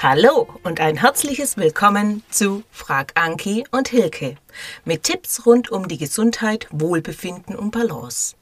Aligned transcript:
Hallo 0.00 0.46
und 0.62 0.78
ein 0.78 0.96
herzliches 0.96 1.56
Willkommen 1.56 2.22
zu 2.30 2.62
Frag 2.70 3.10
Anki 3.16 3.64
und 3.72 3.88
Hilke 3.88 4.36
mit 4.84 5.02
Tipps 5.02 5.44
rund 5.44 5.72
um 5.72 5.88
die 5.88 5.98
Gesundheit, 5.98 6.68
Wohlbefinden 6.70 7.56
und 7.56 7.72
Balance. 7.72 8.36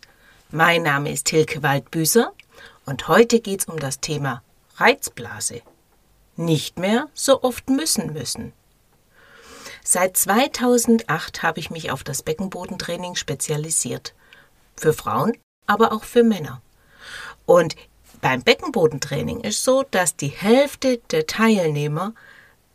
Mein 0.50 0.82
Name 0.82 1.10
ist 1.10 1.30
Hilke 1.30 1.62
Waldbüßer 1.62 2.30
und 2.84 3.08
heute 3.08 3.40
geht 3.40 3.60
es 3.60 3.66
um 3.68 3.78
das 3.78 4.00
Thema 4.00 4.42
Reizblase. 4.76 5.62
Nicht 6.36 6.78
mehr 6.78 7.08
so 7.14 7.42
oft 7.42 7.70
müssen 7.70 8.12
müssen. 8.12 8.52
Seit 9.82 10.18
2008 10.18 11.42
habe 11.42 11.58
ich 11.58 11.70
mich 11.70 11.90
auf 11.90 12.04
das 12.04 12.22
Beckenbodentraining 12.22 13.14
spezialisiert. 13.14 14.14
Für 14.76 14.92
Frauen, 14.92 15.32
aber 15.66 15.92
auch 15.92 16.04
für 16.04 16.22
Männer. 16.22 16.60
Und 17.46 17.76
beim 18.20 18.42
Beckenbodentraining 18.42 19.40
ist 19.40 19.64
so, 19.64 19.84
dass 19.90 20.16
die 20.16 20.28
Hälfte 20.28 20.98
der 21.10 21.26
Teilnehmer 21.26 22.14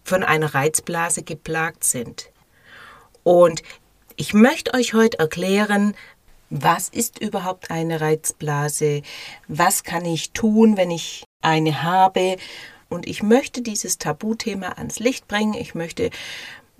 von 0.04 0.23
einer 0.23 0.54
Reizblase 0.54 1.23
geplagt 1.23 1.84
sind. 1.84 2.30
Und 3.23 3.62
ich 4.16 4.34
möchte 4.34 4.73
euch 4.73 4.94
heute 4.94 5.20
erklären, 5.20 5.95
was 6.50 6.90
ist 6.90 7.20
überhaupt 7.20 7.72
eine 7.72 8.02
Reizblase? 8.02 9.04
Was 9.48 9.84
kann 9.84 10.04
ich 10.04 10.31
tun, 10.31 10.76
wenn 10.76 10.91
ich 10.91 11.23
eine 11.42 11.84
habe? 11.84 12.36
Und 12.89 13.08
ich 13.08 13.23
möchte 13.23 13.62
dieses 13.62 13.98
Tabuthema 13.98 14.73
ans 14.73 15.00
Licht 15.00 15.28
bringen. 15.28 15.53
Ich 15.53 15.76
möchte 15.76 16.09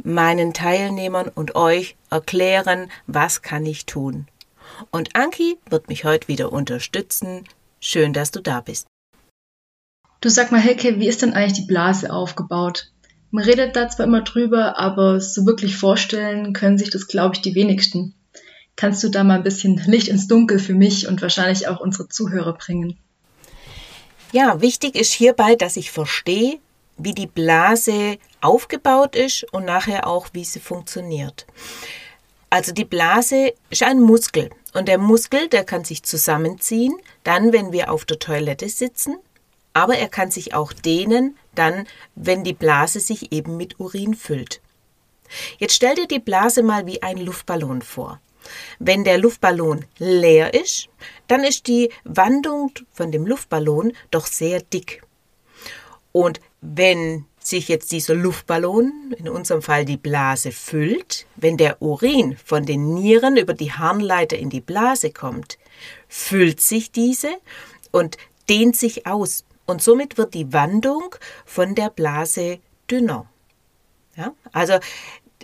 meinen 0.04 0.54
Teilnehmern 0.54 1.30
und 1.30 1.56
euch 1.56 1.96
erklären, 2.10 2.92
was 3.08 3.42
kann 3.42 3.66
ich 3.66 3.86
tun. 3.86 4.28
Und 4.90 5.16
Anki 5.16 5.58
wird 5.70 5.88
mich 5.88 6.04
heute 6.04 6.28
wieder 6.28 6.52
unterstützen, 6.52 7.46
Schön, 7.84 8.14
dass 8.14 8.30
du 8.30 8.42
da 8.42 8.62
bist. 8.62 8.86
Du 10.22 10.30
sag 10.30 10.52
mal, 10.52 10.62
Helke, 10.62 11.00
wie 11.00 11.08
ist 11.08 11.24
denn 11.24 11.34
eigentlich 11.34 11.60
die 11.60 11.66
Blase 11.66 12.14
aufgebaut? 12.14 12.92
Man 13.32 13.44
redet 13.44 13.76
da 13.76 13.90
zwar 13.90 14.06
immer 14.06 14.22
drüber, 14.22 14.78
aber 14.78 15.20
so 15.20 15.48
wirklich 15.48 15.78
vorstellen 15.78 16.54
können 16.54 16.78
sich 16.78 16.92
das, 16.92 17.08
glaube 17.08 17.36
ich, 17.36 17.42
die 17.42 17.56
wenigsten. 17.56 18.14
Kannst 18.76 19.04
du 19.04 19.10
da 19.10 19.24
mal 19.24 19.38
ein 19.38 19.44
bisschen 19.44 19.78
Licht 19.88 20.10
ins 20.10 20.28
Dunkel 20.28 20.60
für 20.60 20.74
mich 20.76 21.08
und 21.08 21.24
wahrscheinlich 21.24 21.68
auch 21.68 21.80
unsere 21.80 22.08
Zuhörer 22.08 22.54
bringen? 22.54 23.00
Ja, 24.32 24.62
wichtig 24.62 24.96
ist 24.96 25.12
hierbei, 25.12 25.56
dass 25.56 25.76
ich 25.76 25.90
verstehe, 25.90 26.60
wie 26.98 27.14
die 27.14 27.28
Blase 27.28 28.18
aufgebaut 28.42 29.16
ist 29.16 29.52
und 29.54 29.66
nachher 29.66 30.06
auch, 30.06 30.28
wie 30.34 30.44
sie 30.44 30.60
funktioniert. 30.60 31.48
Also 32.52 32.74
die 32.74 32.86
Blase 32.86 33.54
ist 33.70 33.82
ein 33.82 34.00
Muskel 34.00 34.52
und 34.74 34.88
der 34.88 34.98
Muskel, 34.98 35.48
der 35.48 35.64
kann 35.64 35.84
sich 35.84 36.04
zusammenziehen, 36.04 36.96
dann 37.24 37.54
wenn 37.54 37.72
wir 37.72 37.92
auf 37.92 38.06
der 38.06 38.20
Toilette 38.20 38.70
sitzen, 38.70 39.18
aber 39.74 39.98
er 39.98 40.10
kann 40.10 40.32
sich 40.32 40.54
auch 40.54 40.74
dehnen, 40.74 41.38
dann 41.56 41.88
wenn 42.16 42.44
die 42.44 42.54
Blase 42.54 43.00
sich 43.00 43.32
eben 43.32 43.58
mit 43.58 43.80
Urin 43.80 44.16
füllt. 44.16 44.62
Jetzt 45.58 45.76
stell 45.76 45.96
dir 45.96 46.08
die 46.08 46.20
Blase 46.20 46.64
mal 46.64 46.86
wie 46.86 47.02
ein 47.02 47.18
Luftballon 47.18 47.82
vor. 47.82 48.20
Wenn 48.80 49.04
der 49.04 49.18
Luftballon 49.18 49.86
leer 49.98 50.54
ist, 50.54 50.90
dann 51.28 51.44
ist 51.44 51.68
die 51.68 51.90
Wandung 52.04 52.72
von 52.92 53.12
dem 53.12 53.26
Luftballon 53.26 53.94
doch 54.10 54.26
sehr 54.26 54.62
dick. 54.62 55.04
Und 56.12 56.42
wenn 56.60 57.26
sich 57.44 57.68
jetzt 57.68 57.92
dieser 57.92 58.14
Luftballon, 58.14 59.14
in 59.18 59.28
unserem 59.28 59.62
Fall 59.62 59.86
die 59.86 59.98
Blase, 59.98 60.52
füllt, 60.52 61.26
wenn 61.36 61.58
der 61.58 61.82
Urin 61.82 62.38
von 62.44 62.66
den 62.66 62.94
Nieren 62.94 63.38
über 63.38 63.54
die 63.54 63.74
Harnleiter 63.74 64.38
in 64.38 64.50
die 64.50 64.62
Blase 64.62 65.12
kommt, 65.12 65.58
füllt 66.08 66.62
sich 66.62 66.92
diese 66.92 67.30
und 67.92 68.18
dehnt 68.50 68.76
sich 68.76 69.08
aus. 69.08 69.44
Und 69.66 69.82
somit 69.82 70.18
wird 70.18 70.34
die 70.34 70.54
Wandung 70.54 71.16
von 71.46 71.76
der 71.76 71.90
Blase 71.90 72.60
dünner. 72.90 73.26
Ja? 74.16 74.34
Also 74.52 74.80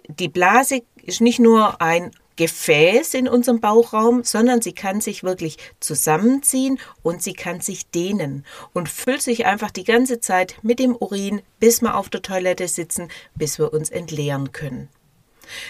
die 0.08 0.30
Blase 0.30 0.84
ist 1.04 1.22
nicht 1.22 1.40
nur 1.40 1.82
ein 1.82 2.12
Gefäß 2.38 3.14
in 3.16 3.28
unserem 3.28 3.60
Bauchraum, 3.60 4.24
sondern 4.24 4.62
sie 4.62 4.74
kann 4.74 5.02
sich 5.02 5.24
wirklich 5.24 5.58
zusammenziehen 5.80 6.80
und 7.04 7.22
sie 7.22 7.34
kann 7.34 7.60
sich 7.60 7.90
dehnen 7.90 8.46
und 8.74 8.88
füllt 8.88 9.22
sich 9.22 9.46
einfach 9.46 9.72
die 9.72 9.84
ganze 9.84 10.22
Zeit 10.22 10.56
mit 10.62 10.80
dem 10.80 10.96
Urin, 10.96 11.42
bis 11.60 11.82
wir 11.82 11.98
auf 11.98 12.10
der 12.10 12.22
Toilette 12.22 12.68
sitzen, 12.68 13.10
bis 13.36 13.60
wir 13.60 13.74
uns 13.74 13.90
entleeren 13.90 14.52
können. 14.52 14.90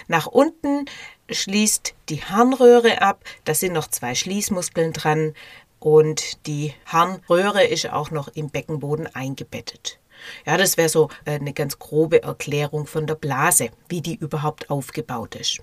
Nach 0.06 0.26
unten 0.26 0.86
schließt 1.30 1.94
die 2.08 2.22
Harnröhre 2.22 3.02
ab, 3.02 3.24
da 3.44 3.54
sind 3.54 3.72
noch 3.72 3.88
zwei 3.88 4.14
Schließmuskeln 4.14 4.92
dran 4.92 5.34
und 5.78 6.46
die 6.46 6.74
Harnröhre 6.86 7.64
ist 7.64 7.90
auch 7.90 8.10
noch 8.10 8.28
im 8.28 8.50
Beckenboden 8.50 9.06
eingebettet. 9.14 9.98
Ja, 10.44 10.56
das 10.56 10.76
wäre 10.76 10.88
so 10.88 11.10
äh, 11.24 11.32
eine 11.32 11.52
ganz 11.52 11.78
grobe 11.78 12.22
Erklärung 12.22 12.86
von 12.86 13.06
der 13.06 13.14
Blase, 13.14 13.70
wie 13.88 14.00
die 14.00 14.16
überhaupt 14.16 14.68
aufgebaut 14.68 15.36
ist. 15.36 15.60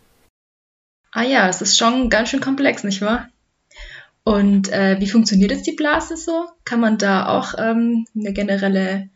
Ah 1.16 1.24
ja, 1.24 1.48
es 1.48 1.62
ist 1.62 1.78
schon 1.78 2.09
ganz 2.09 2.28
schön 2.28 2.42
komplex, 2.42 2.84
nicht 2.84 3.00
wahr? 3.00 3.30
Und 4.26 4.68
äh, 4.68 5.00
wie 5.00 5.08
funktioniert 5.08 5.52
jetzt 5.52 5.66
die 5.66 5.72
Blase 5.72 6.18
so? 6.18 6.46
Kann 6.66 6.81
man 6.81 6.98
da 6.98 7.30
auch 7.30 7.53
ähm, 7.58 8.06
eine 8.14 8.34
generelle 8.34 9.09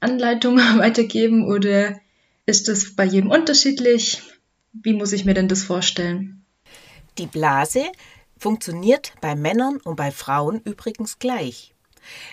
Anleitung 0.00 0.56
weitergeben 0.78 1.46
oder 1.46 2.00
ist 2.44 2.66
das 2.66 2.96
bei 2.96 3.04
jedem 3.04 3.30
unterschiedlich? 3.30 4.20
Wie 4.72 4.94
muss 4.94 5.12
ich 5.12 5.24
mir 5.24 5.34
denn 5.34 5.46
das 5.46 5.62
vorstellen? 5.62 6.44
Die 7.18 7.26
Blase 7.26 7.84
funktioniert 8.36 9.12
bei 9.20 9.36
Männern 9.36 9.76
und 9.76 9.94
bei 9.94 10.10
Frauen 10.10 10.60
übrigens 10.64 11.20
gleich. 11.20 11.72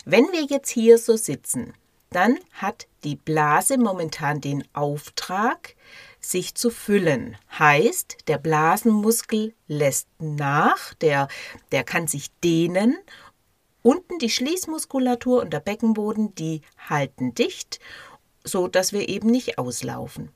Wenn 0.03 0.25
wir 0.31 0.45
jetzt 0.49 0.71
hier 0.71 0.97
so 0.97 1.15
sitzen, 1.15 1.73
dann 2.09 2.39
hat 2.53 2.87
die 3.03 3.17
Blase 3.17 3.77
momentan 3.77 4.41
den 4.41 4.63
Auftrag, 4.73 5.75
sich 6.21 6.55
zu 6.55 6.69
füllen. 6.69 7.37
Heißt, 7.57 8.17
der 8.27 8.37
Blasenmuskel 8.37 9.53
lässt 9.67 10.07
nach, 10.19 10.93
der, 10.95 11.27
der 11.71 11.83
kann 11.83 12.07
sich 12.07 12.31
dehnen. 12.43 12.97
Unten 13.81 14.19
die 14.19 14.29
Schließmuskulatur 14.29 15.41
und 15.41 15.51
der 15.51 15.59
Beckenboden, 15.59 16.35
die 16.35 16.61
halten 16.77 17.33
dicht, 17.33 17.79
so 18.43 18.67
dass 18.67 18.93
wir 18.93 19.09
eben 19.09 19.29
nicht 19.29 19.57
auslaufen. 19.57 20.31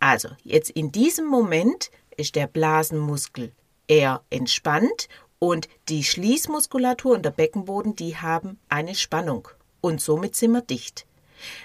Also, 0.00 0.28
jetzt 0.42 0.70
in 0.70 0.90
diesem 0.90 1.26
Moment 1.26 1.92
ist 2.16 2.34
der 2.34 2.48
Blasenmuskel 2.48 3.52
eher 3.86 4.22
entspannt 4.30 5.08
und 5.38 5.68
die 5.88 6.02
Schließmuskulatur 6.02 7.14
und 7.14 7.24
der 7.24 7.30
Beckenboden, 7.30 7.94
die 7.94 8.16
haben 8.16 8.58
eine 8.68 8.94
Spannung 8.94 9.48
und 9.80 10.00
somit 10.00 10.34
sind 10.34 10.52
wir 10.52 10.62
dicht. 10.62 11.06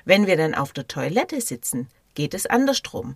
Wenn 0.05 0.27
wir 0.27 0.37
dann 0.37 0.55
auf 0.55 0.73
der 0.73 0.87
Toilette 0.87 1.41
sitzen, 1.41 1.87
geht 2.17 2.33
es 2.33 2.47
andersrum. 2.47 3.15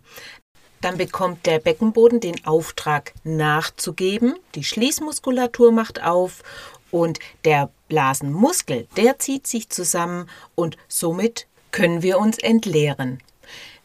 Dann 0.80 0.98
bekommt 0.98 1.48
der 1.48 1.58
Beckenboden 1.58 2.20
den 2.20 2.46
Auftrag 2.46 3.14
nachzugeben, 3.24 4.36
die 4.54 4.64
Schließmuskulatur 4.64 5.72
macht 5.72 6.04
auf 6.04 6.44
und 6.92 7.20
der 7.44 7.72
Blasenmuskel, 7.88 8.88
der 8.96 9.18
zieht 9.18 9.48
sich 9.48 9.70
zusammen 9.70 10.30
und 10.54 10.78
somit 10.88 11.48
können 11.72 12.04
wir 12.04 12.20
uns 12.20 12.38
entleeren. 12.38 13.24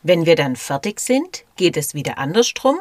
Wenn 0.03 0.27
wir 0.27 0.37
dann 0.37 0.55
fertig 0.55 1.01
sind, 1.01 1.45
geht 1.57 1.79
es 1.79 1.95
wieder 1.95 2.19
andersrum. 2.19 2.79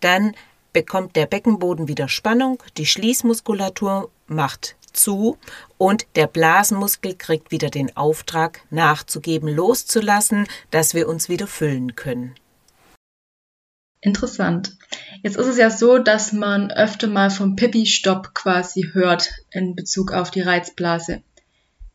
Dann 0.00 0.34
bekommt 0.72 1.14
der 1.14 1.26
Beckenboden 1.26 1.86
wieder 1.86 2.08
Spannung, 2.08 2.60
die 2.76 2.86
Schließmuskulatur 2.86 4.10
macht 4.26 4.76
zu 4.92 5.38
und 5.78 6.06
der 6.16 6.26
Blasenmuskel 6.26 7.14
kriegt 7.14 7.50
wieder 7.50 7.70
den 7.70 7.96
Auftrag 7.96 8.62
nachzugeben, 8.70 9.48
loszulassen, 9.48 10.46
dass 10.70 10.94
wir 10.94 11.08
uns 11.08 11.28
wieder 11.28 11.46
füllen 11.46 11.96
können. 11.96 12.34
Interessant. 14.02 14.76
Jetzt 15.22 15.36
ist 15.36 15.46
es 15.46 15.58
ja 15.58 15.70
so, 15.70 15.98
dass 15.98 16.32
man 16.32 16.70
öfter 16.70 17.06
mal 17.06 17.30
vom 17.30 17.54
Pipi-Stopp 17.54 18.34
quasi 18.34 18.90
hört 18.92 19.30
in 19.50 19.74
Bezug 19.74 20.12
auf 20.12 20.30
die 20.30 20.40
Reizblase. 20.40 21.22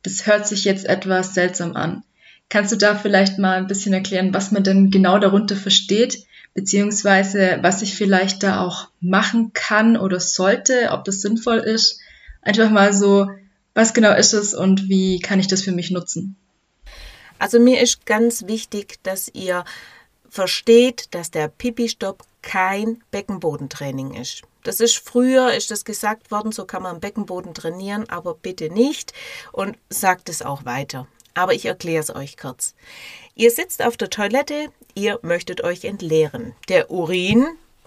Das 0.03 0.27
hört 0.27 0.47
sich 0.47 0.65
jetzt 0.65 0.85
etwas 0.85 1.33
seltsam 1.33 1.75
an. 1.75 2.03
Kannst 2.47 2.71
du 2.71 2.75
da 2.75 2.93
vielleicht 2.93 3.39
mal 3.39 3.57
ein 3.57 3.65
bisschen 3.65 3.93
erklären, 3.93 4.35
was 4.35 4.51
man 4.51 4.63
denn 4.63 4.91
genau 4.91 5.17
darunter 5.17 5.55
versteht, 5.55 6.27
beziehungsweise 6.53 7.57
was 7.61 7.81
ich 7.81 7.95
vielleicht 7.95 8.43
da 8.43 8.61
auch 8.61 8.89
machen 8.99 9.51
kann 9.53 9.97
oder 9.97 10.19
sollte, 10.19 10.89
ob 10.91 11.05
das 11.05 11.21
sinnvoll 11.21 11.57
ist? 11.57 11.99
Einfach 12.45 12.69
mal 12.69 12.93
so, 12.93 13.27
was 13.73 13.93
genau 13.93 14.15
ist 14.15 14.33
es 14.33 14.53
und 14.53 14.87
wie 14.87 15.19
kann 15.19 15.39
ich 15.39 15.47
das 15.47 15.63
für 15.63 15.73
mich 15.73 15.91
nutzen? 15.91 16.37
Also 17.39 17.59
mir 17.59 17.81
ist 17.81 18.05
ganz 18.05 18.47
wichtig, 18.47 18.99
dass 19.03 19.29
ihr 19.33 19.65
versteht, 20.29 21.13
dass 21.13 21.31
der 21.31 21.49
Pipi-Stopp 21.49 22.23
kein 22.41 23.03
Beckenbodentraining 23.11 24.13
ist. 24.13 24.43
Das 24.63 24.79
ist 24.79 24.97
früher, 24.97 25.53
ist 25.53 25.71
das 25.71 25.85
gesagt 25.85 26.31
worden, 26.31 26.51
so 26.51 26.65
kann 26.65 26.83
man 26.83 26.99
Beckenboden 26.99 27.53
trainieren, 27.53 28.09
aber 28.09 28.35
bitte 28.35 28.69
nicht 28.69 29.13
und 29.51 29.77
sagt 29.89 30.29
es 30.29 30.41
auch 30.41 30.65
weiter. 30.65 31.07
Aber 31.33 31.53
ich 31.53 31.65
erkläre 31.65 32.01
es 32.01 32.15
euch 32.15 32.37
kurz. 32.37 32.75
Ihr 33.33 33.51
sitzt 33.51 33.83
auf 33.83 33.97
der 33.97 34.09
Toilette, 34.09 34.69
ihr 34.93 35.19
möchtet 35.21 35.63
euch 35.63 35.83
entleeren. 35.83 36.55
Der 36.69 36.91
Urin 36.91 37.45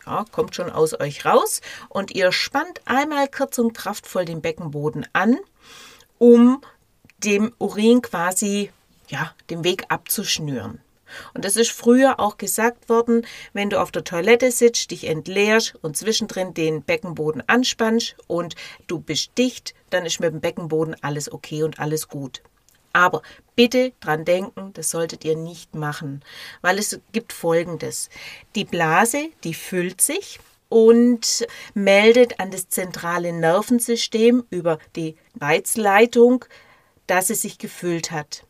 ja, 0.09 0.25
kommt 0.33 0.55
schon 0.55 0.71
aus 0.71 0.99
euch 0.99 1.25
raus 1.25 1.61
und 1.89 2.13
ihr 2.13 2.33
spannt 2.33 2.81
einmal 2.87 3.29
kurz 3.29 3.59
und 3.59 3.75
kraftvoll 3.75 4.25
den 4.25 4.41
Beckenboden 4.41 5.07
an, 5.13 5.37
um 6.19 6.63
dem 7.19 7.53
Urin 7.59 8.01
quasi 8.01 8.71
ja, 9.09 9.35
den 9.51 9.65
Weg 9.65 9.85
abzuschnüren. 9.89 10.81
Und 11.33 11.45
das 11.45 11.57
ist 11.57 11.71
früher 11.71 12.21
auch 12.21 12.37
gesagt 12.37 12.89
worden, 12.89 13.27
wenn 13.53 13.71
du 13.71 13.81
auf 13.81 13.91
der 13.91 14.05
Toilette 14.05 14.51
sitzt, 14.51 14.91
dich 14.91 15.05
entleerst 15.05 15.75
und 15.83 15.97
zwischendrin 15.97 16.53
den 16.53 16.83
Beckenboden 16.83 17.43
anspannst 17.47 18.17
und 18.27 18.55
du 18.87 19.01
bist 19.01 19.31
dicht, 19.39 19.75
dann 19.91 20.05
ist 20.05 20.21
mit 20.21 20.33
dem 20.33 20.41
Beckenboden 20.41 20.97
alles 21.03 21.33
okay 21.33 21.63
und 21.63 21.81
alles 21.81 22.09
gut. 22.09 22.43
Aber 22.99 23.23
bitte 23.55 23.93
dran 24.01 24.25
denken, 24.25 24.73
das 24.73 24.91
solltet 24.91 25.25
ihr 25.25 25.37
nicht 25.37 25.77
machen, 25.77 26.21
weil 26.63 26.81
es 26.81 26.99
gibt 27.13 27.33
Folgendes. 27.33 28.11
Die 28.57 28.65
Blase, 28.65 29.29
die 29.45 29.55
füllt 29.55 30.01
sich 30.01 30.41
und 30.69 31.47
meldet 31.75 32.41
an 32.41 32.51
das 32.51 32.71
zentrale 32.71 33.33
Nervensystem 33.33 34.43
über 34.51 34.81
die 34.97 35.17
Reizleitung, 35.41 36.45
dass 37.07 37.31
es 37.31 37.43
sich 37.43 37.59
gefüllt 37.59 38.11
hat. 38.11 38.43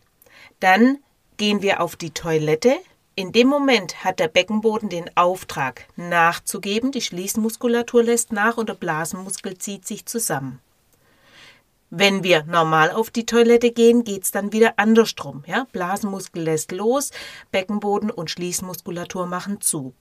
Dann 0.60 0.96
gehen 1.36 1.60
wir 1.60 1.82
auf 1.82 1.96
die 1.96 2.12
Toilette. 2.12 2.74
In 3.16 3.32
dem 3.32 3.48
Moment 3.48 4.02
hat 4.02 4.18
der 4.18 4.28
Beckenboden 4.28 4.88
den 4.88 5.14
Auftrag 5.14 5.86
nachzugeben, 5.96 6.90
die 6.90 7.02
Schließmuskulatur 7.02 8.02
lässt 8.02 8.32
nach 8.32 8.56
und 8.56 8.70
der 8.70 8.74
Blasenmuskel 8.74 9.58
zieht 9.58 9.86
sich 9.86 10.06
zusammen. 10.06 10.62
Wenn 11.90 12.22
wir 12.22 12.44
normal 12.44 12.90
auf 12.90 13.10
die 13.10 13.24
Toilette 13.24 13.70
gehen, 13.70 14.04
geht 14.04 14.24
es 14.24 14.30
dann 14.30 14.52
wieder 14.52 14.74
andersrum. 14.76 15.42
Ja? 15.46 15.66
Blasenmuskel 15.72 16.42
lässt 16.42 16.72
los, 16.72 17.10
Beckenboden 17.50 18.10
und 18.10 18.30
Schließmuskulatur 18.30 19.26
machen 19.26 19.60
zu. 19.62 19.94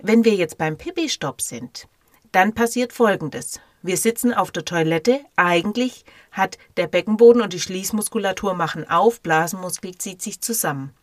Wenn 0.00 0.24
wir 0.24 0.34
jetzt 0.34 0.56
beim 0.56 0.78
Pipi-Stopp 0.78 1.42
sind, 1.42 1.86
dann 2.32 2.54
passiert 2.54 2.94
Folgendes. 2.94 3.60
Wir 3.82 3.96
sitzen 3.96 4.32
auf 4.32 4.52
der 4.52 4.64
Toilette. 4.64 5.20
Eigentlich 5.36 6.04
hat 6.30 6.56
der 6.76 6.86
Beckenboden 6.86 7.42
und 7.42 7.52
die 7.52 7.60
Schließmuskulatur 7.60 8.54
machen 8.54 8.88
auf, 8.88 9.20
Blasenmuskel 9.20 9.98
zieht 9.98 10.22
sich 10.22 10.40
zusammen. 10.40 10.94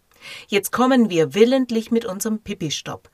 Jetzt 0.47 0.71
kommen 0.71 1.09
wir 1.09 1.33
willentlich 1.35 1.91
mit 1.91 2.05
unserem 2.05 2.39
Pipi-Stopp. 2.39 3.09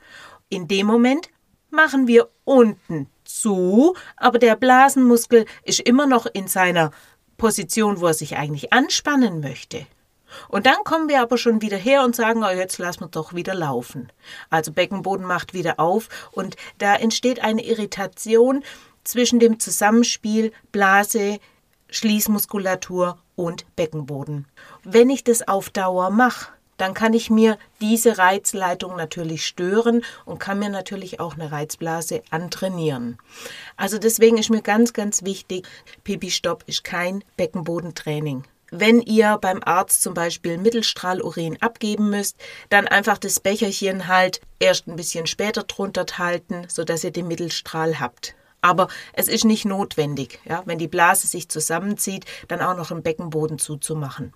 In 0.50 0.68
dem 0.68 0.88
Moment 0.88 1.30
machen 1.72 2.08
wir 2.08 2.30
unten 2.46 3.10
zu, 3.25 3.95
aber 4.18 4.39
der 4.39 4.56
Blasenmuskel 4.56 5.45
ist 5.63 5.81
immer 5.81 6.06
noch 6.06 6.25
in 6.25 6.48
seiner 6.48 6.92
Position, 7.38 8.00
wo 8.00 8.07
er 8.07 8.13
sich 8.13 8.38
eigentlich 8.38 8.72
anspannen 8.72 9.42
möchte. 9.42 9.86
Und 10.50 10.66
dann 10.66 10.83
kommen 10.83 11.10
wir 11.10 11.22
aber 11.22 11.38
schon 11.38 11.62
wieder 11.62 11.77
her 11.77 12.04
und 12.04 12.16
sagen, 12.16 12.44
oh, 12.44 12.50
jetzt 12.50 12.77
lassen 12.77 13.01
wir 13.01 13.07
doch 13.07 13.33
wieder 13.33 13.54
laufen. 13.54 14.12
Also 14.50 14.72
Beckenboden 14.72 15.25
macht 15.25 15.54
wieder 15.54 15.80
auf 15.80 16.10
und 16.31 16.56
da 16.77 16.95
entsteht 16.95 17.44
eine 17.44 17.63
Irritation 17.63 18.63
zwischen 19.04 19.39
dem 19.39 19.60
Zusammenspiel 19.60 20.51
Blase, 20.72 21.39
Schließmuskulatur 21.89 23.18
und 23.36 23.66
Beckenboden. 23.75 24.48
Wenn 24.83 25.10
ich 25.10 25.24
das 25.24 25.48
auf 25.48 25.69
Dauer 25.69 26.10
mache, 26.10 26.48
dann 26.77 26.94
kann 26.94 27.13
ich 27.13 27.30
mir 27.30 27.57
diese 27.81 28.18
Reizleitung 28.18 28.95
natürlich 28.95 29.45
stören 29.45 30.04
und 30.25 30.39
kann 30.39 30.60
mir 30.60 30.69
natürlich 30.69 31.19
auch 31.19 31.36
eine 31.36 31.51
Reizblase 31.51 32.22
antrainieren. 32.30 33.18
Also 33.77 33.98
deswegen 33.98 34.38
ist 34.38 34.50
mir 34.50 34.62
ganz, 34.62 34.94
ganz 34.94 35.24
wichtig, 35.24 35.68
Pipi-Stopp 36.04 36.63
ist 36.68 36.83
kein 36.83 37.24
Beckenbodentraining. 37.38 38.44
Wenn 38.72 39.00
ihr 39.00 39.38
beim 39.39 39.62
Arzt 39.63 40.01
zum 40.01 40.13
Beispiel 40.13 40.57
Mittelstrahlurin 40.57 41.62
abgeben 41.62 42.10
müsst, 42.10 42.36
dann 42.69 42.88
einfach 42.88 43.18
das 43.18 43.39
Becherchen 43.39 44.07
halt 44.07 44.42
erst 44.60 44.88
ein 44.88 44.95
bisschen 44.95 45.27
später 45.27 45.63
drunter 45.63 46.06
halten, 46.18 46.66
sodass 46.68 47.04
ihr 47.04 47.12
den 47.12 47.27
Mittelstrahl 47.27 48.00
habt. 48.00 48.36
Aber 48.62 48.88
es 49.13 49.27
ist 49.27 49.45
nicht 49.45 49.66
notwendig, 49.66 50.39
ja, 50.44 50.63
wenn 50.66 50.80
die 50.80 50.88
Blase 50.88 51.27
sich 51.27 51.50
zusammenzieht, 51.50 52.25
dann 52.48 52.62
auch 52.62 52.75
noch 52.75 52.89
im 52.89 53.04
Beckenboden 53.04 53.60
zuzumachen. 53.60 54.33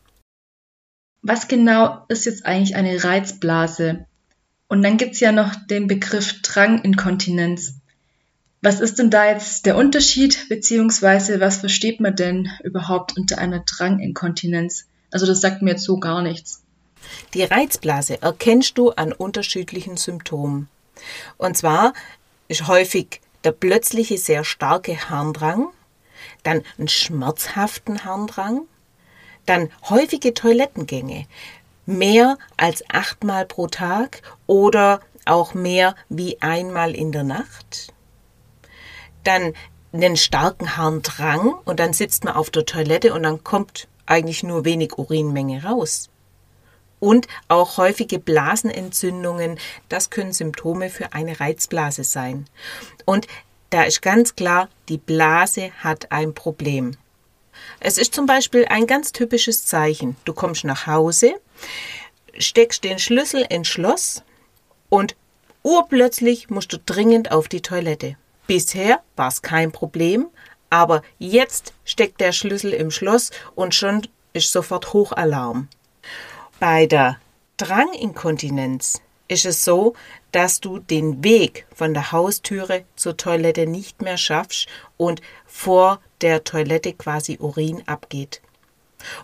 Was 1.22 1.48
genau 1.48 2.06
ist 2.08 2.26
jetzt 2.26 2.46
eigentlich 2.46 2.76
eine 2.76 3.04
Reizblase? 3.04 4.06
Und 4.68 4.84
dann 4.84 4.98
gibt 4.98 5.16
es 5.16 5.20
ja 5.20 5.32
noch 5.32 5.56
den 5.56 5.88
Begriff 5.88 6.42
Dranginkontinenz. 6.42 7.74
Was 8.62 8.80
ist 8.80 9.00
denn 9.00 9.10
da 9.10 9.30
jetzt 9.30 9.66
der 9.66 9.78
Unterschied, 9.78 10.48
beziehungsweise 10.50 11.40
was 11.40 11.58
versteht 11.58 12.00
man 12.00 12.16
denn 12.16 12.50
überhaupt 12.64 13.18
unter 13.18 13.38
einer 13.38 13.60
Dranginkontinenz? 13.60 14.86
Also 15.12 15.26
das 15.26 15.42
sagt 15.42 15.62
mir 15.62 15.72
jetzt 15.72 15.84
so 15.84 16.00
gar 16.00 16.22
nichts. 16.22 16.62
Die 17.34 17.44
Reizblase 17.44 18.22
erkennst 18.22 18.78
du 18.78 18.92
an 18.92 19.14
unterschiedlichen 19.14 19.98
Symptomen. 19.98 20.68
Und 21.38 21.58
zwar 21.58 21.94
ist 22.48 22.68
häufig 22.68 23.22
der 23.44 23.52
plötzliche 23.52 24.18
sehr 24.18 24.44
starke 24.44 25.10
Harndrang, 25.10 25.70
dann 26.44 26.64
einen 26.78 26.90
schmerzhaften 26.90 28.04
Harndrang, 28.04 28.64
dann 29.50 29.70
häufige 29.90 30.34
Toilettengänge, 30.34 31.26
mehr 31.86 32.38
als 32.56 32.84
achtmal 32.90 33.46
pro 33.46 33.68
Tag 33.68 34.22
oder 34.46 35.02
auch 35.26 35.54
mehr 35.54 35.96
wie 36.08 36.40
einmal 36.42 36.96
in 36.96 37.12
der 37.12 37.24
Nacht. 37.24 37.94
Dann 39.24 39.54
einen 39.92 40.18
starken 40.18 40.78
Harndrang 40.78 41.56
und 41.66 41.80
dann 41.80 41.94
sitzt 41.94 42.24
man 42.24 42.36
auf 42.36 42.52
der 42.52 42.66
Toilette 42.66 43.14
und 43.14 43.24
dann 43.24 43.44
kommt 43.44 43.88
eigentlich 44.06 44.44
nur 44.44 44.66
wenig 44.66 44.98
Urinmenge 44.98 45.64
raus. 45.64 46.10
Und 47.00 47.28
auch 47.48 47.78
häufige 47.78 48.20
Blasenentzündungen, 48.20 49.58
das 49.88 50.10
können 50.10 50.34
Symptome 50.34 50.90
für 50.90 51.14
eine 51.14 51.40
Reizblase 51.40 52.04
sein. 52.04 52.46
Und 53.06 53.26
da 53.72 53.84
ist 53.84 54.02
ganz 54.02 54.36
klar, 54.36 54.70
die 54.90 54.98
Blase 54.98 55.72
hat 55.80 56.12
ein 56.12 56.34
Problem. 56.34 56.98
Es 57.80 57.98
ist 57.98 58.14
zum 58.14 58.26
Beispiel 58.26 58.66
ein 58.66 58.88
ganz 58.88 59.12
typisches 59.12 59.66
Zeichen. 59.66 60.16
Du 60.26 60.34
kommst 60.34 60.64
nach 60.64 60.88
Hause, 60.88 61.36
steckst 62.38 62.84
den 62.84 63.00
Schlüssel 63.00 63.46
ins 63.50 63.68
Schloss 63.68 64.24
und 64.90 65.16
urplötzlich 65.64 66.50
musst 66.50 66.74
du 66.74 66.78
dringend 66.84 67.32
auf 67.32 67.48
die 67.48 67.62
Toilette. 67.62 68.16
Bisher 68.48 69.02
war 69.16 69.28
es 69.28 69.42
kein 69.42 69.72
Problem, 69.72 70.28
aber 70.70 71.02
jetzt 71.18 71.74
steckt 71.86 72.20
der 72.22 72.32
Schlüssel 72.32 72.74
im 72.74 72.92
Schloss 72.92 73.32
und 73.56 73.76
schon 73.76 74.08
ist 74.34 74.52
sofort 74.52 74.94
Hochalarm. 74.94 75.68
Bei 76.60 76.86
der 76.86 77.18
Dranginkontinenz 77.58 79.02
ist 79.30 79.46
es 79.46 79.64
so, 79.64 79.94
dass 80.34 80.60
du 80.60 80.80
den 80.80 81.24
Weg 81.24 81.66
von 81.74 81.94
der 81.94 82.12
Haustüre 82.12 82.84
zur 82.98 83.16
Toilette 83.16 83.66
nicht 83.66 84.02
mehr 84.02 84.18
schaffst 84.18 84.68
und 84.98 85.22
vor 85.46 86.02
der 86.20 86.44
Toilette 86.44 86.94
quasi 86.94 87.38
Urin 87.40 87.84
abgeht. 87.88 88.42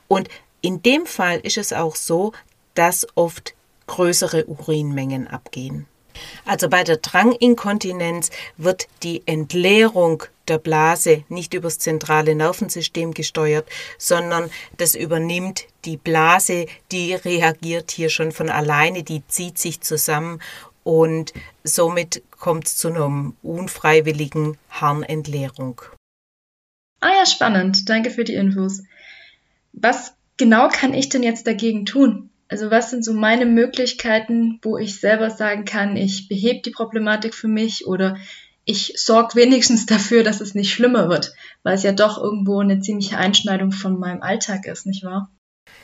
Und 0.08 0.30
in 0.62 0.82
dem 0.82 1.06
Fall 1.06 1.40
ist 1.40 1.58
es 1.58 1.74
auch 1.74 1.96
so, 1.96 2.32
dass 2.76 3.06
oft 3.16 3.56
größere 3.88 4.46
Urinmengen 4.46 5.28
abgehen. 5.28 5.88
Also 6.46 6.70
bei 6.70 6.84
der 6.84 6.98
Dranginkontinenz 6.98 8.30
wird 8.58 8.88
die 9.04 9.24
Entleerung 9.26 10.24
der 10.48 10.58
Blase 10.58 11.24
nicht 11.30 11.54
übers 11.54 11.80
zentrale 11.80 12.36
Nervensystem 12.36 13.14
gesteuert, 13.14 13.68
sondern 13.98 14.50
das 14.78 14.96
übernimmt 14.96 15.66
die 15.86 15.98
Blase, 15.98 16.68
die 16.92 17.14
reagiert 17.14 17.92
hier 17.92 18.10
schon 18.10 18.32
von 18.32 18.50
alleine, 18.50 19.04
die 19.04 19.26
zieht 19.28 19.58
sich 19.58 19.82
zusammen 19.82 20.40
und 20.84 21.34
somit 21.64 22.22
kommt 22.30 22.68
es 22.68 22.78
zu 22.78 22.90
einer 22.90 23.34
unfreiwilligen 23.42 24.58
Harnentleerung. 24.70 25.82
Ah 27.02 27.10
ja, 27.10 27.26
spannend. 27.26 27.90
Danke 27.90 28.12
für 28.12 28.24
die 28.24 28.36
Infos. 28.36 28.84
Was 29.74 30.14
genau 30.38 30.70
kann 30.70 30.94
ich 30.94 31.10
denn 31.10 31.24
jetzt 31.24 31.48
dagegen 31.48 31.86
tun? 31.86 32.30
Also 32.48 32.70
was 32.70 32.92
sind 32.92 33.04
so 33.04 33.14
meine 33.14 33.46
Möglichkeiten, 33.46 34.60
wo 34.62 34.78
ich 34.78 35.00
selber 35.00 35.32
sagen 35.32 35.66
kann, 35.66 35.98
ich 35.98 36.28
behebe 36.28 36.62
die 36.62 36.72
Problematik 36.72 37.34
für 37.34 37.48
mich 37.48 37.88
oder 37.88 38.18
ich 38.66 38.94
sorge 38.98 39.36
wenigstens 39.36 39.86
dafür, 39.88 40.24
dass 40.24 40.42
es 40.42 40.56
nicht 40.56 40.72
schlimmer 40.72 41.10
wird, 41.10 41.34
weil 41.64 41.76
es 41.76 41.84
ja 41.84 41.92
doch 41.92 42.18
irgendwo 42.18 42.60
eine 42.60 42.80
ziemliche 42.82 43.18
Einschneidung 43.18 43.72
von 43.72 44.00
meinem 44.00 44.22
Alltag 44.22 44.66
ist, 44.66 44.86
nicht 44.86 45.04
wahr? 45.04 45.30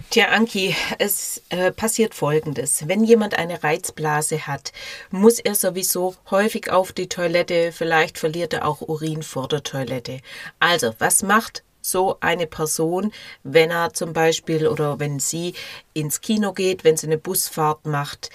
Tja, 0.10 0.30
Anki, 0.30 0.76
es 1.00 1.42
äh, 1.50 1.72
passiert 1.72 2.14
Folgendes. 2.14 2.88
Wenn 2.88 3.04
jemand 3.04 3.38
eine 3.38 3.64
Reizblase 3.64 4.46
hat, 4.46 4.72
muss 5.10 5.40
er 5.40 5.56
sowieso 5.56 6.16
häufig 6.30 6.72
auf 6.72 6.92
die 6.92 7.08
Toilette, 7.08 7.72
vielleicht 7.72 8.18
verliert 8.18 8.54
er 8.54 8.68
auch 8.68 8.82
Urin 8.82 9.24
vor 9.24 9.48
der 9.48 9.64
Toilette. 9.64 10.20
Also, 10.60 10.94
was 11.00 11.24
macht 11.24 11.64
so 11.82 12.18
eine 12.20 12.48
Person, 12.48 13.12
wenn 13.44 13.72
er 13.72 13.94
zum 13.94 14.14
Beispiel 14.14 14.68
oder 14.68 15.00
wenn 15.00 15.20
sie 15.20 15.54
ins 15.94 16.22
Kino 16.22 16.54
geht, 16.54 16.84
wenn 16.84 16.98
sie 16.98 17.08
eine 17.08 17.18
Busfahrt 17.18 17.86
macht, 17.86 18.30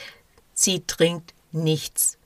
sie 0.54 0.82
trinkt 0.86 1.34
nichts. 1.52 2.18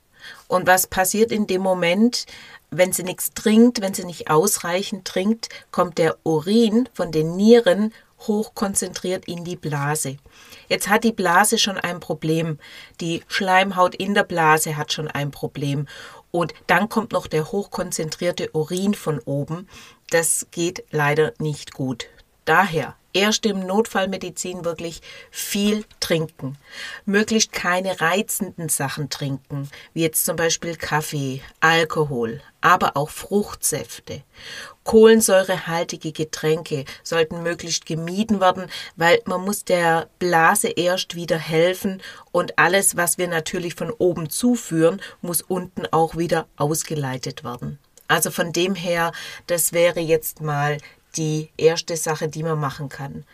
Und 0.48 0.66
was 0.66 0.86
passiert 0.86 1.32
in 1.32 1.46
dem 1.46 1.62
Moment? 1.62 2.26
Wenn 2.70 2.92
sie 2.92 3.02
nichts 3.02 3.32
trinkt, 3.32 3.80
wenn 3.80 3.94
sie 3.94 4.04
nicht 4.04 4.30
ausreichend 4.30 5.04
trinkt, 5.04 5.48
kommt 5.70 5.98
der 5.98 6.16
Urin 6.24 6.88
von 6.92 7.10
den 7.10 7.36
Nieren 7.36 7.92
hochkonzentriert 8.26 9.26
in 9.26 9.44
die 9.44 9.56
Blase. 9.56 10.18
Jetzt 10.68 10.88
hat 10.88 11.04
die 11.04 11.12
Blase 11.12 11.58
schon 11.58 11.78
ein 11.78 12.00
Problem. 12.00 12.58
Die 13.00 13.22
Schleimhaut 13.28 13.94
in 13.94 14.14
der 14.14 14.24
Blase 14.24 14.76
hat 14.76 14.92
schon 14.92 15.08
ein 15.08 15.30
Problem. 15.30 15.88
Und 16.30 16.54
dann 16.68 16.88
kommt 16.88 17.12
noch 17.12 17.26
der 17.26 17.50
hochkonzentrierte 17.50 18.50
Urin 18.52 18.94
von 18.94 19.18
oben. 19.20 19.68
Das 20.10 20.46
geht 20.50 20.84
leider 20.90 21.32
nicht 21.38 21.72
gut. 21.72 22.08
Daher 22.44 22.96
erst 23.12 23.46
im 23.46 23.60
Notfallmedizin 23.66 24.64
wirklich 24.64 25.02
viel 25.30 25.84
trinken. 26.00 26.56
Möglichst 27.04 27.52
keine 27.52 28.00
reizenden 28.00 28.68
Sachen 28.68 29.08
trinken, 29.08 29.68
wie 29.94 30.02
jetzt 30.02 30.24
zum 30.24 30.36
Beispiel 30.36 30.76
Kaffee, 30.76 31.42
Alkohol, 31.60 32.40
aber 32.60 32.96
auch 32.96 33.10
Fruchtsäfte. 33.10 34.22
Kohlensäurehaltige 34.84 36.12
Getränke 36.12 36.84
sollten 37.02 37.42
möglichst 37.42 37.86
gemieden 37.86 38.40
werden, 38.40 38.66
weil 38.96 39.20
man 39.26 39.44
muss 39.44 39.64
der 39.64 40.08
Blase 40.18 40.68
erst 40.68 41.14
wieder 41.14 41.38
helfen 41.38 42.02
und 42.32 42.58
alles, 42.58 42.96
was 42.96 43.18
wir 43.18 43.28
natürlich 43.28 43.74
von 43.74 43.90
oben 43.90 44.30
zuführen, 44.30 45.00
muss 45.20 45.42
unten 45.42 45.86
auch 45.92 46.16
wieder 46.16 46.46
ausgeleitet 46.56 47.44
werden. 47.44 47.78
Also 48.10 48.32
von 48.32 48.52
dem 48.52 48.74
her, 48.74 49.12
das 49.46 49.72
wäre 49.72 50.00
jetzt 50.00 50.40
mal 50.40 50.78
die 51.16 51.48
erste 51.56 51.96
Sache, 51.96 52.26
die 52.28 52.42
man 52.42 52.58
machen 52.58 52.88
kann. 52.88 53.24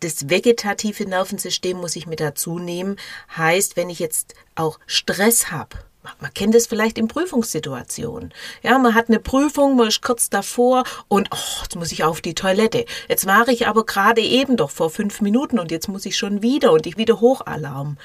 Das 0.00 0.28
vegetative 0.28 1.06
Nervensystem 1.06 1.76
muss 1.76 1.94
ich 1.94 2.08
mit 2.08 2.18
dazu 2.18 2.58
nehmen. 2.58 2.96
Heißt, 3.36 3.76
wenn 3.76 3.90
ich 3.90 4.00
jetzt 4.00 4.34
auch 4.56 4.80
Stress 4.86 5.52
habe, 5.52 5.78
man 6.18 6.34
kennt 6.34 6.56
es 6.56 6.66
vielleicht 6.66 6.98
in 6.98 7.06
Prüfungssituationen. 7.06 8.34
Ja, 8.64 8.76
man 8.78 8.96
hat 8.96 9.08
eine 9.08 9.20
Prüfung, 9.20 9.76
man 9.76 9.86
ist 9.86 10.02
kurz 10.02 10.28
davor 10.28 10.82
und 11.06 11.28
oh, 11.30 11.62
jetzt 11.62 11.76
muss 11.76 11.92
ich 11.92 12.02
auf 12.02 12.20
die 12.20 12.34
Toilette. 12.34 12.86
Jetzt 13.08 13.26
war 13.26 13.46
ich 13.46 13.68
aber 13.68 13.86
gerade 13.86 14.20
eben 14.20 14.56
doch 14.56 14.70
vor 14.70 14.90
fünf 14.90 15.20
Minuten 15.20 15.60
und 15.60 15.70
jetzt 15.70 15.86
muss 15.86 16.06
ich 16.06 16.16
schon 16.16 16.42
wieder 16.42 16.72
und 16.72 16.88
ich 16.88 16.96
wieder 16.96 17.20
Hochalarm. 17.20 17.98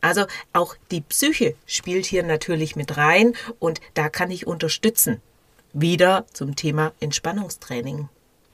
Also 0.00 0.26
auch 0.52 0.76
die 0.90 1.00
Psyche 1.00 1.56
spielt 1.66 2.06
hier 2.06 2.22
natürlich 2.22 2.76
mit 2.76 2.96
rein 2.96 3.34
und 3.58 3.80
da 3.94 4.08
kann 4.08 4.30
ich 4.30 4.46
unterstützen. 4.46 5.20
Wieder 5.72 6.26
zum 6.32 6.56
Thema 6.56 6.92
Entspannungstraining. 7.00 8.08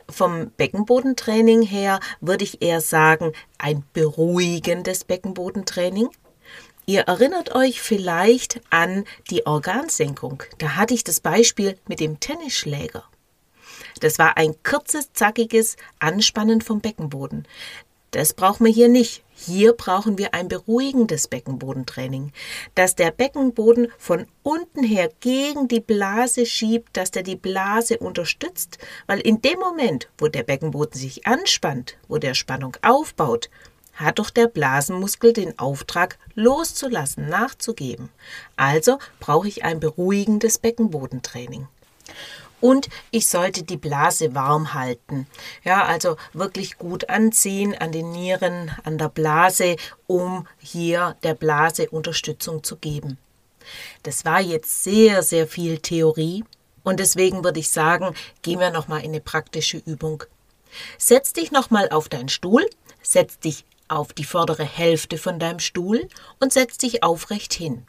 Vom 0.09 0.51
Beckenbodentraining 0.57 1.63
her 1.63 2.01
würde 2.21 2.45
ich 2.45 2.63
eher 2.63 2.81
sagen, 2.81 3.33
ein 3.59 3.85
beruhigendes 3.93 5.05
Beckenbodentraining. 5.05 6.09
Ihr 6.85 7.03
erinnert 7.03 7.55
euch 7.55 7.81
vielleicht 7.81 8.61
an 8.71 9.05
die 9.31 9.47
Organsenkung. 9.47 10.43
Da 10.59 10.77
hatte 10.77 10.95
ich 10.95 11.05
das 11.05 11.21
Beispiel 11.21 11.79
mit 11.87 12.01
dem 12.01 12.19
Tennisschläger. 12.19 13.05
Das 14.01 14.19
war 14.19 14.37
ein 14.37 14.55
kurzes, 14.65 15.13
zackiges 15.13 15.77
Anspannen 16.01 16.61
vom 16.61 16.81
Beckenboden. 16.81 17.47
Das 18.13 18.35
brauchen 18.35 18.67
wir 18.67 18.73
hier 18.73 18.91
nicht. 18.91 19.25
Hier 19.35 19.73
brauchen 19.73 20.19
wir 20.19 20.35
ein 20.35 20.47
beruhigendes 20.47 21.29
Beckenbodentraining, 21.29 22.31
dass 22.75 22.95
der 22.95 23.11
Beckenboden 23.11 23.89
von 23.99 24.27
unten 24.43 24.85
her 24.85 25.11
gegen 25.21 25.67
die 25.67 25.81
Blase 25.81 26.45
schiebt, 26.45 26.95
dass 26.97 27.11
der 27.11 27.23
die 27.23 27.37
Blase 27.37 27.99
unterstützt, 27.99 28.79
weil 29.07 29.19
in 29.21 29.41
dem 29.41 29.59
Moment, 29.59 30.11
wo 30.19 30.29
der 30.29 30.43
Beckenboden 30.43 30.93
sich 30.93 31.27
anspannt, 31.27 31.97
wo 32.07 32.19
der 32.19 32.35
Spannung 32.35 32.77
aufbaut, 32.83 33.49
hat 33.95 34.19
doch 34.19 34.29
der 34.29 34.47
Blasenmuskel 34.47 35.33
den 35.33 35.59
Auftrag 35.59 36.19
loszulassen, 36.35 37.31
nachzugeben. 37.31 38.11
Also 38.57 38.99
brauche 39.21 39.49
ich 39.49 39.65
ein 39.65 39.81
beruhigendes 39.81 40.59
Beckenbodentraining 40.59 41.67
und 42.63 42.89
ich 43.11 43.27
sollte 43.29 43.65
die 43.65 43.77
Blase 43.77 44.35
warm 44.35 44.73
halten. 44.73 45.27
Ja, 45.65 45.85
also 45.85 46.17
wirklich 46.33 46.79
gut 46.79 47.11
anziehen 47.11 47.77
an 47.77 47.93
den 47.93 48.13
Nieren, 48.13 48.71
an 48.85 48.97
der 48.97 49.09
Blase, 49.09 49.77
um 50.07 50.47
hier 50.59 51.17
der 51.25 51.35
Blase 51.35 51.91
Unterstützung 51.91 52.63
zu 52.63 52.77
geben. 52.77 53.19
Das 54.05 54.25
war 54.25 54.41
jetzt 54.41 54.85
sehr, 54.85 55.23
sehr 55.23 55.47
viel 55.47 55.79
Theorie 55.79 56.45
und 56.85 57.01
deswegen 57.01 57.45
würde 57.45 57.61
ich 57.61 57.71
sagen, 57.71 58.15
gehen 58.43 58.61
wir 58.61 58.71
nochmal 58.71 59.01
in 59.01 59.11
eine 59.11 59.21
praktische 59.21 59.79
Übung. 59.79 60.25
Setz 60.99 61.33
dich 61.33 61.51
nochmal 61.51 61.89
auf 61.91 62.09
deinen 62.09 62.29
Stuhl, 62.29 62.65
setz 63.03 63.39
dich 63.41 63.65
auf 63.93 64.13
die 64.13 64.25
vordere 64.25 64.65
Hälfte 64.65 65.19
von 65.19 65.39
deinem 65.39 65.59
Stuhl 65.59 66.09
und 66.41 66.53
setz 66.53 66.79
dich 66.79 67.03
aufrecht 67.03 67.53
hin. 67.53 67.87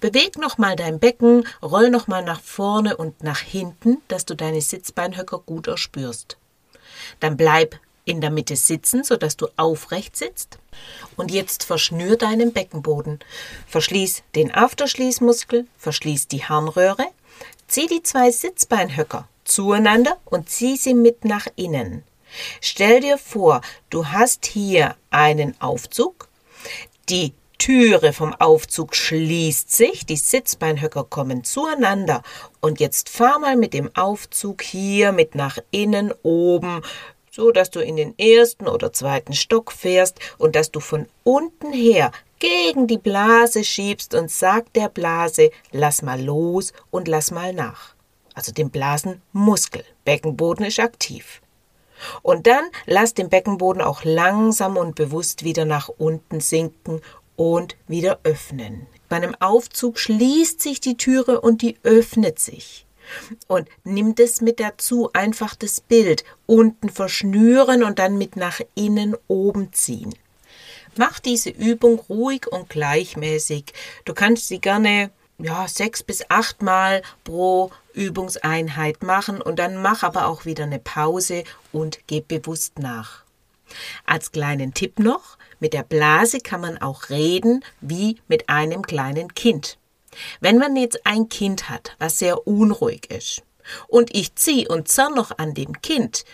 Beweg 0.00 0.38
nochmal 0.38 0.76
dein 0.76 0.98
Becken, 0.98 1.46
roll 1.62 1.90
nochmal 1.90 2.24
nach 2.24 2.40
vorne 2.40 2.96
und 2.96 3.22
nach 3.22 3.40
hinten, 3.40 3.98
dass 4.08 4.24
du 4.24 4.34
deine 4.34 4.60
Sitzbeinhöcker 4.60 5.38
gut 5.40 5.66
erspürst. 5.66 6.36
Dann 7.20 7.36
bleib 7.36 7.78
in 8.04 8.20
der 8.20 8.30
Mitte 8.30 8.56
sitzen, 8.56 9.04
sodass 9.04 9.36
du 9.36 9.48
aufrecht 9.56 10.16
sitzt. 10.16 10.58
Und 11.16 11.30
jetzt 11.30 11.64
verschnür 11.64 12.16
deinen 12.16 12.52
Beckenboden. 12.52 13.18
Verschließ 13.66 14.22
den 14.34 14.54
Afterschließmuskel, 14.54 15.66
verschließ 15.78 16.28
die 16.28 16.44
Harnröhre, 16.44 17.06
zieh 17.66 17.88
die 17.88 18.02
zwei 18.02 18.30
Sitzbeinhöcker 18.30 19.28
zueinander 19.44 20.18
und 20.24 20.48
zieh 20.48 20.76
sie 20.76 20.94
mit 20.94 21.24
nach 21.24 21.46
innen. 21.56 22.04
Stell 22.60 23.00
dir 23.00 23.18
vor, 23.18 23.60
du 23.90 24.08
hast 24.08 24.46
hier 24.46 24.96
einen 25.10 25.60
Aufzug, 25.60 26.28
die 27.08 27.32
Türe 27.58 28.12
vom 28.12 28.34
Aufzug 28.34 28.94
schließt 28.94 29.74
sich, 29.74 30.04
die 30.04 30.16
Sitzbeinhöcker 30.16 31.04
kommen 31.04 31.42
zueinander 31.42 32.22
und 32.60 32.80
jetzt 32.80 33.08
fahr 33.08 33.38
mal 33.38 33.56
mit 33.56 33.72
dem 33.72 33.90
Aufzug 33.96 34.62
hier 34.62 35.12
mit 35.12 35.34
nach 35.34 35.58
innen 35.70 36.12
oben, 36.22 36.82
so 37.30 37.50
dass 37.50 37.70
du 37.70 37.80
in 37.80 37.96
den 37.96 38.18
ersten 38.18 38.68
oder 38.68 38.92
zweiten 38.92 39.32
Stock 39.32 39.72
fährst 39.72 40.18
und 40.38 40.54
dass 40.54 40.70
du 40.70 40.80
von 40.80 41.06
unten 41.24 41.72
her 41.72 42.12
gegen 42.38 42.86
die 42.86 42.98
Blase 42.98 43.64
schiebst 43.64 44.14
und 44.14 44.30
sag 44.30 44.72
der 44.74 44.88
Blase, 44.88 45.50
lass 45.72 46.02
mal 46.02 46.22
los 46.22 46.72
und 46.90 47.08
lass 47.08 47.30
mal 47.30 47.52
nach. 47.52 47.94
Also 48.34 48.52
den 48.52 48.70
Blasenmuskel. 48.70 49.84
Beckenboden 50.04 50.66
ist 50.66 50.78
aktiv. 50.78 51.40
Und 52.22 52.46
dann 52.46 52.64
lass 52.86 53.14
den 53.14 53.28
Beckenboden 53.28 53.82
auch 53.82 54.04
langsam 54.04 54.76
und 54.76 54.94
bewusst 54.94 55.44
wieder 55.44 55.64
nach 55.64 55.88
unten 55.88 56.40
sinken 56.40 57.00
und 57.36 57.76
wieder 57.86 58.20
öffnen. 58.24 58.86
Bei 59.08 59.16
einem 59.16 59.36
Aufzug 59.40 59.98
schließt 59.98 60.60
sich 60.60 60.80
die 60.80 60.96
Türe 60.96 61.40
und 61.40 61.62
die 61.62 61.76
öffnet 61.82 62.38
sich. 62.38 62.86
Und 63.46 63.68
nimm 63.84 64.16
das 64.16 64.40
mit 64.40 64.58
dazu, 64.58 65.10
einfach 65.12 65.54
das 65.54 65.80
Bild 65.80 66.24
unten 66.46 66.88
verschnüren 66.88 67.84
und 67.84 68.00
dann 68.00 68.18
mit 68.18 68.34
nach 68.34 68.60
innen 68.74 69.16
oben 69.28 69.72
ziehen. 69.72 70.14
Mach 70.96 71.20
diese 71.20 71.50
Übung 71.50 72.00
ruhig 72.08 72.48
und 72.50 72.68
gleichmäßig. 72.68 73.66
Du 74.04 74.14
kannst 74.14 74.48
sie 74.48 74.60
gerne 74.60 75.10
ja, 75.38 75.68
sechs 75.68 76.02
bis 76.02 76.24
acht 76.30 76.62
Mal 76.62 77.02
pro 77.22 77.70
Übungseinheit 77.96 79.02
machen 79.02 79.40
und 79.40 79.58
dann 79.58 79.80
mach 79.80 80.02
aber 80.02 80.28
auch 80.28 80.44
wieder 80.44 80.64
eine 80.64 80.78
Pause 80.78 81.44
und 81.72 82.00
geh 82.06 82.20
bewusst 82.20 82.78
nach. 82.78 83.24
Als 84.04 84.30
kleinen 84.30 84.74
Tipp 84.74 84.98
noch, 84.98 85.38
mit 85.58 85.72
der 85.72 85.82
Blase 85.82 86.38
kann 86.38 86.60
man 86.60 86.78
auch 86.78 87.10
reden 87.10 87.64
wie 87.80 88.18
mit 88.28 88.48
einem 88.48 88.82
kleinen 88.82 89.34
Kind. 89.34 89.78
Wenn 90.40 90.58
man 90.58 90.76
jetzt 90.76 91.04
ein 91.06 91.28
Kind 91.28 91.68
hat, 91.68 91.96
was 91.98 92.18
sehr 92.18 92.46
unruhig 92.46 93.10
ist, 93.10 93.42
und 93.88 94.14
ich 94.14 94.36
ziehe 94.36 94.68
und 94.68 94.86
zerr 94.88 95.10
noch 95.10 95.38
an 95.38 95.54
dem 95.54 95.80
Kind, 95.82 96.24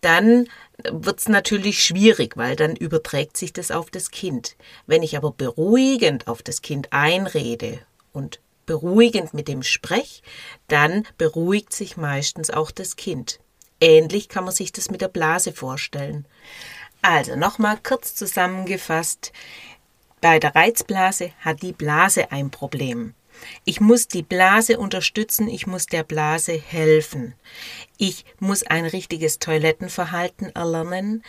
dann 0.00 0.48
wird 0.90 1.20
es 1.20 1.28
natürlich 1.28 1.84
schwierig, 1.84 2.36
weil 2.36 2.56
dann 2.56 2.74
überträgt 2.74 3.36
sich 3.36 3.52
das 3.52 3.70
auf 3.70 3.90
das 3.90 4.10
Kind. 4.10 4.56
Wenn 4.86 5.02
ich 5.02 5.16
aber 5.16 5.30
beruhigend 5.30 6.26
auf 6.26 6.42
das 6.42 6.62
Kind 6.62 6.88
einrede 6.92 7.78
und 8.12 8.40
beruhigend 8.70 9.34
mit 9.34 9.48
dem 9.48 9.64
Sprech, 9.64 10.22
dann 10.68 11.04
beruhigt 11.18 11.72
sich 11.72 11.96
meistens 11.96 12.50
auch 12.50 12.70
das 12.70 12.94
Kind. 12.94 13.40
Ähnlich 13.80 14.28
kann 14.28 14.44
man 14.44 14.54
sich 14.54 14.70
das 14.70 14.92
mit 14.92 15.00
der 15.00 15.08
Blase 15.08 15.52
vorstellen. 15.52 16.24
Also 17.02 17.34
nochmal 17.34 17.80
kurz 17.82 18.14
zusammengefasst. 18.14 19.32
Bei 20.20 20.38
der 20.38 20.54
Reizblase 20.54 21.32
hat 21.40 21.62
die 21.62 21.72
Blase 21.72 22.30
ein 22.30 22.52
Problem. 22.52 23.14
Ich 23.64 23.80
muss 23.80 24.06
die 24.06 24.22
Blase 24.22 24.78
unterstützen, 24.78 25.48
ich 25.48 25.66
muss 25.66 25.86
der 25.86 26.04
Blase 26.04 26.52
helfen. 26.52 27.34
Ich 27.96 28.24
muss 28.38 28.62
ein 28.62 28.84
richtiges 28.84 29.40
Toilettenverhalten 29.40 30.54
erlernen, 30.54 31.24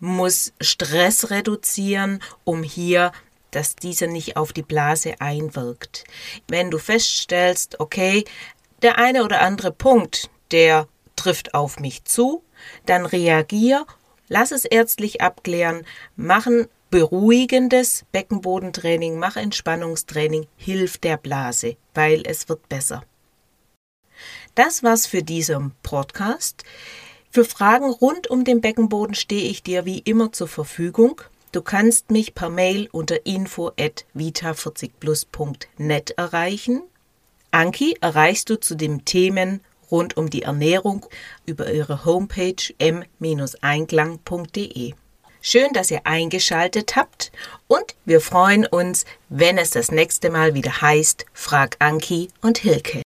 muss 0.00 0.54
Stress 0.62 1.28
reduzieren, 1.28 2.22
um 2.44 2.62
hier 2.62 3.12
dass 3.56 3.74
dieser 3.74 4.06
nicht 4.06 4.36
auf 4.36 4.52
die 4.52 4.62
Blase 4.62 5.14
einwirkt. 5.18 6.04
Wenn 6.46 6.70
du 6.70 6.76
feststellst, 6.76 7.80
okay, 7.80 8.24
der 8.82 8.98
eine 8.98 9.24
oder 9.24 9.40
andere 9.40 9.72
Punkt, 9.72 10.28
der 10.50 10.86
trifft 11.16 11.54
auf 11.54 11.80
mich 11.80 12.04
zu, 12.04 12.44
dann 12.84 13.06
reagier, 13.06 13.86
lass 14.28 14.50
es 14.50 14.66
ärztlich 14.66 15.22
abklären, 15.22 15.86
machen 16.16 16.66
beruhigendes 16.90 18.04
Beckenbodentraining, 18.12 19.18
mach 19.18 19.36
Entspannungstraining, 19.36 20.46
hilft 20.58 21.04
der 21.04 21.16
Blase, 21.16 21.76
weil 21.94 22.24
es 22.26 22.50
wird 22.50 22.68
besser. 22.68 23.04
Das 24.54 24.82
war's 24.82 25.06
für 25.06 25.22
diesen 25.22 25.72
Podcast. 25.82 26.62
Für 27.30 27.46
Fragen 27.46 27.90
rund 27.90 28.28
um 28.28 28.44
den 28.44 28.60
Beckenboden 28.60 29.14
stehe 29.14 29.48
ich 29.48 29.62
dir 29.62 29.86
wie 29.86 30.00
immer 30.00 30.32
zur 30.32 30.48
Verfügung. 30.48 31.22
Du 31.56 31.62
kannst 31.62 32.10
mich 32.10 32.34
per 32.34 32.50
Mail 32.50 32.90
unter 32.92 33.24
info@vita40plus.net 33.24 36.10
erreichen. 36.18 36.82
Anki 37.50 37.96
erreichst 38.02 38.50
du 38.50 38.60
zu 38.60 38.74
den 38.74 39.06
Themen 39.06 39.62
rund 39.90 40.18
um 40.18 40.28
die 40.28 40.42
Ernährung 40.42 41.06
über 41.46 41.72
ihre 41.72 42.04
Homepage 42.04 42.74
m-einklang.de. 42.76 44.92
Schön, 45.40 45.72
dass 45.72 45.90
ihr 45.90 46.02
eingeschaltet 46.04 46.94
habt 46.94 47.32
und 47.68 47.96
wir 48.04 48.20
freuen 48.20 48.66
uns, 48.66 49.06
wenn 49.30 49.56
es 49.56 49.70
das 49.70 49.90
nächste 49.90 50.28
Mal 50.28 50.52
wieder 50.52 50.82
heißt 50.82 51.24
Frag 51.32 51.76
Anki 51.78 52.28
und 52.42 52.58
Hilke. 52.58 53.00